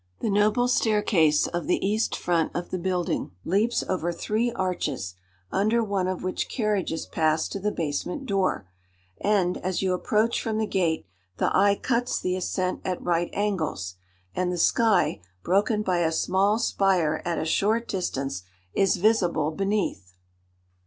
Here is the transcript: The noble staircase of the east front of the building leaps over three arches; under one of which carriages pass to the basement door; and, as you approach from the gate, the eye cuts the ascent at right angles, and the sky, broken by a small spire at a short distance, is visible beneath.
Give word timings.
The 0.21 0.31
noble 0.31 0.67
staircase 0.67 1.45
of 1.45 1.67
the 1.67 1.77
east 1.85 2.15
front 2.15 2.55
of 2.55 2.71
the 2.71 2.79
building 2.79 3.33
leaps 3.45 3.83
over 3.87 4.11
three 4.11 4.51
arches; 4.51 5.13
under 5.51 5.83
one 5.83 6.07
of 6.07 6.23
which 6.23 6.49
carriages 6.49 7.05
pass 7.05 7.47
to 7.49 7.59
the 7.59 7.69
basement 7.71 8.25
door; 8.25 8.67
and, 9.19 9.57
as 9.59 9.83
you 9.83 9.93
approach 9.93 10.41
from 10.41 10.57
the 10.57 10.65
gate, 10.65 11.05
the 11.37 11.55
eye 11.55 11.75
cuts 11.75 12.19
the 12.19 12.35
ascent 12.35 12.81
at 12.83 12.99
right 12.99 13.29
angles, 13.33 13.97
and 14.35 14.51
the 14.51 14.57
sky, 14.57 15.21
broken 15.43 15.83
by 15.83 15.99
a 15.99 16.11
small 16.11 16.57
spire 16.57 17.21
at 17.23 17.37
a 17.37 17.45
short 17.45 17.87
distance, 17.87 18.41
is 18.73 18.97
visible 18.97 19.51
beneath. 19.51 20.15